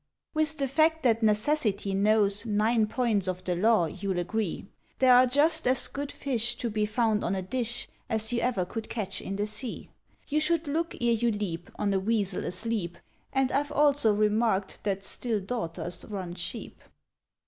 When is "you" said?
8.33-8.39, 10.27-10.39, 11.13-11.29